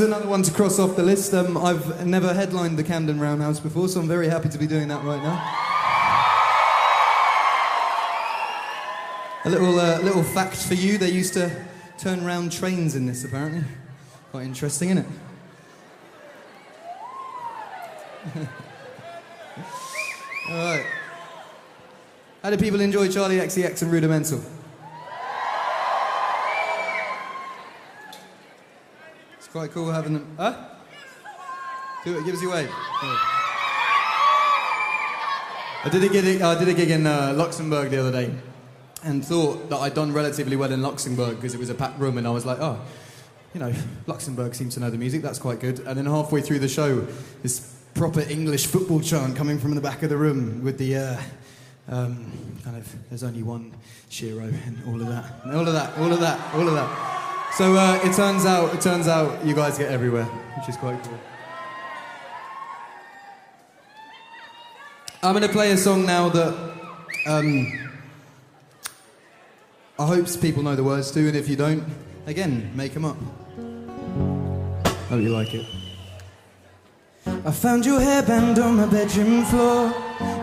[0.00, 1.34] is another one to cross off the list.
[1.34, 4.86] Um, I've never headlined the Camden Roundhouse before, so I'm very happy to be doing
[4.88, 5.42] that right now.
[9.44, 11.50] A little, uh, little fact for you: they used to
[11.96, 13.24] turn round trains in this.
[13.24, 13.64] Apparently,
[14.30, 15.10] quite interesting, isn't it?
[20.50, 20.86] All right.
[22.42, 24.40] How do people enjoy Charli XCX and Rudimental?
[29.48, 30.36] It's quite cool having them.
[30.36, 30.54] Huh?
[32.04, 32.26] Do it.
[32.26, 32.68] Give us your wave.
[35.84, 38.34] I did a gig, I did a gig in uh, Luxembourg the other day
[39.04, 42.18] and thought that I'd done relatively well in Luxembourg because it was a packed room
[42.18, 42.78] and I was like, oh,
[43.54, 43.72] you know,
[44.06, 45.78] Luxembourg seems to know the music, that's quite good.
[45.78, 47.06] And then halfway through the show,
[47.42, 51.20] this proper English football chant coming from the back of the room with the uh,
[51.88, 52.30] um,
[52.64, 53.72] kind of, there's only one
[54.10, 57.07] Shiro and all of that, and all of that, all of that, all of that.
[57.58, 61.02] So uh, it turns out, it turns out you guys get everywhere, which is quite
[61.02, 61.18] cool.
[65.24, 66.54] I'm to play a song now that
[67.26, 67.90] um,
[69.98, 71.82] I hope people know the words to, and if you don't,
[72.28, 73.16] again, make them up.
[75.08, 75.66] Hope you like it.
[77.26, 79.88] I found your hairband on my bedroom floor,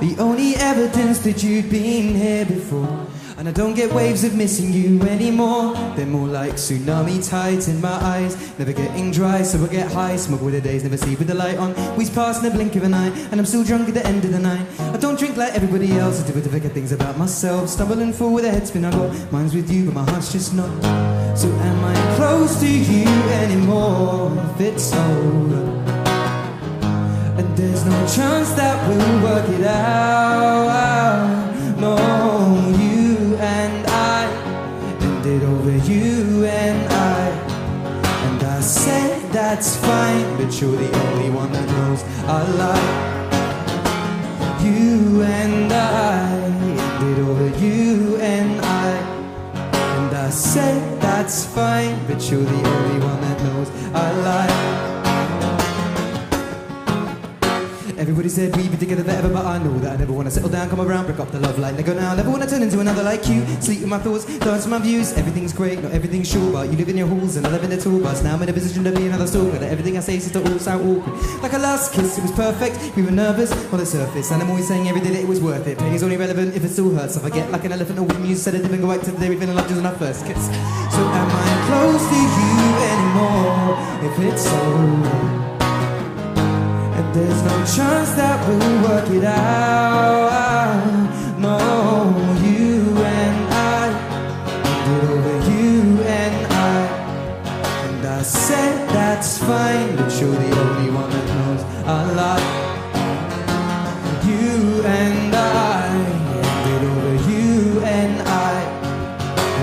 [0.01, 3.07] the only evidence that you'd been here before.
[3.37, 5.73] And I don't get waves of missing you anymore.
[5.95, 8.33] They're more like tsunami tides in my eyes.
[8.57, 10.15] Never getting dry, so I get high.
[10.15, 11.75] Smoke with the days, never sleep with the light on.
[11.97, 14.23] We's past in the blink of an eye, and I'm still drunk at the end
[14.23, 14.65] of the night.
[14.79, 16.23] I don't drink like everybody else.
[16.23, 17.67] I do it to forget things about myself.
[17.67, 18.85] Stumbling forward with a head spin.
[18.85, 20.71] I got mine's with you, but my heart's just not.
[21.37, 23.09] So am I close to you
[23.43, 24.31] anymore?
[24.55, 25.83] If it's over.
[27.37, 30.64] And there's no chance that we'll work it out.
[40.37, 42.89] But you're the only one that knows I lie.
[44.63, 46.45] You and I
[47.19, 48.89] over you and I.
[49.97, 55.04] And I said that's fine, but you're the only one that knows I lie.
[58.05, 60.69] Everybody said we'd be together forever, but I know that I never wanna settle down,
[60.69, 62.13] come around, break up the love like Lego now.
[62.13, 63.43] Never wanna turn into another like you.
[63.59, 65.13] Sleep with my thoughts, dance my views.
[65.13, 67.71] Everything's great, not everything's sure, but you live in your halls and I live in
[67.71, 68.21] the bus.
[68.21, 69.57] Now I'm in a position to be another stalker.
[69.57, 71.17] That everything I say seems to all sound awkward.
[71.41, 72.95] Like a last kiss, it was perfect.
[72.95, 75.41] We were nervous on the surface, and I'm always saying every day that it was
[75.41, 75.79] worth it.
[75.79, 77.17] Pain is only relevant if it still hurts.
[77.17, 79.11] If I get like an elephant or when you said it, even go back to
[79.11, 80.45] the day we fell in love just on our first kiss.
[80.93, 83.73] So am I close to you anymore?
[84.05, 85.24] If it's over.
[87.15, 90.75] There's no chance that we'll work it out.
[91.39, 91.57] No,
[92.43, 93.87] you and I
[94.99, 96.77] over you and I.
[97.87, 102.47] And I said that's fine, but you're the only one that knows I lie.
[104.27, 105.87] You and I
[106.83, 108.55] over you and I.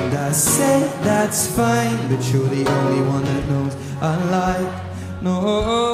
[0.01, 4.67] And I said that's fine, but you're the only one that knows I lie.
[5.21, 5.92] No.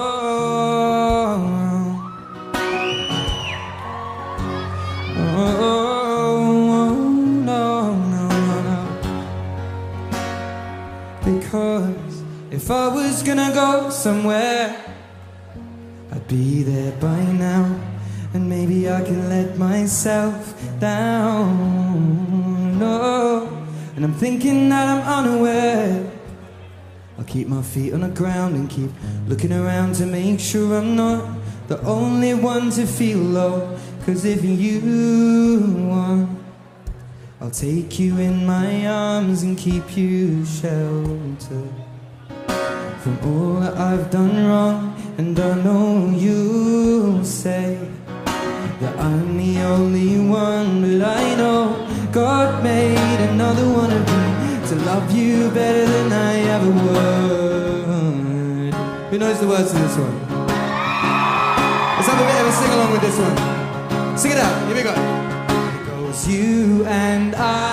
[12.59, 14.75] If I was gonna go somewhere,
[16.11, 17.65] I'd be there by now.
[18.35, 20.35] And maybe I can let myself
[20.81, 22.77] down.
[22.77, 23.47] No,
[23.95, 26.11] and I'm thinking that I'm unaware.
[27.17, 28.91] I'll keep my feet on the ground and keep
[29.29, 31.23] looking around to make sure I'm not
[31.69, 33.79] the only one to feel low.
[34.05, 35.61] Cause if you
[35.93, 36.29] want,
[37.41, 41.88] I'll take you in my arms and keep you sheltered
[43.01, 44.95] from all that I've done wrong.
[45.19, 47.79] And I know you'll say
[48.81, 54.75] that I'm the only one, but I know God made another one of me to
[54.85, 58.75] love you better than I ever would.
[59.11, 60.15] Who knows the words to this one?
[61.97, 63.37] Let's have a bit of a sing along with this one.
[64.19, 64.67] Sing it out.
[64.67, 64.93] Here we go.
[64.93, 67.68] It goes you and I.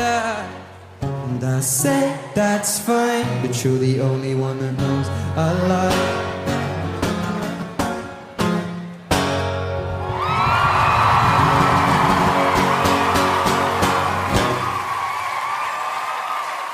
[0.00, 5.92] And I said, that's fine, but you're the only one that knows I love.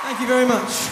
[0.02, 0.88] Thank you very much.